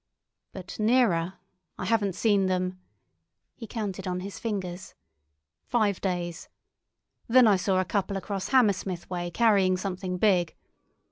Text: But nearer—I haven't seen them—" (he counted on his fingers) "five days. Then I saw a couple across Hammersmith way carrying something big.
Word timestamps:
But 0.51 0.79
nearer—I 0.79 1.85
haven't 1.85 2.15
seen 2.15 2.47
them—" 2.47 2.79
(he 3.53 3.67
counted 3.67 4.07
on 4.07 4.21
his 4.21 4.39
fingers) 4.39 4.95
"five 5.67 6.01
days. 6.01 6.49
Then 7.27 7.45
I 7.45 7.55
saw 7.57 7.79
a 7.79 7.85
couple 7.85 8.17
across 8.17 8.47
Hammersmith 8.49 9.07
way 9.11 9.29
carrying 9.29 9.77
something 9.77 10.17
big. 10.17 10.55